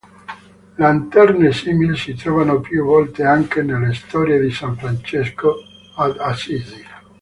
Lanterne 0.79 1.51
simili 1.53 1.95
si 1.95 2.15
trovano 2.15 2.59
più 2.59 2.83
volte 2.83 3.23
anche 3.23 3.61
nelle 3.61 3.93
"Storie 3.93 4.39
di 4.39 4.49
san 4.49 4.75
Francesco" 4.75 5.57
ad 5.97 6.17
Assisi. 6.17 6.83